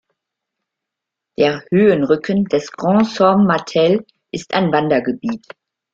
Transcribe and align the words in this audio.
Der 1.37 1.63
Höhenrücken 1.69 2.45
des 2.45 2.71
Grand 2.71 3.05
Som 3.05 3.45
Martel 3.45 4.03
ist 4.31 4.55
ein 4.55 4.71
Wandergebiet. 4.71 5.45